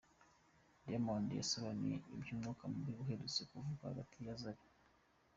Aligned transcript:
Diamond 0.85 1.27
yasobanuye 1.39 1.95
iby’umwuka 2.15 2.63
mubi 2.71 2.91
uherutse 3.03 3.41
kuvugwa 3.49 3.83
hagati 3.89 4.15
ye 4.19 4.23
na 4.25 4.33
Zari 4.41 4.63